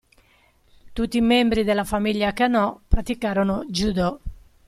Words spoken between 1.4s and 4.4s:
della famiglia Kanō praticarono judo.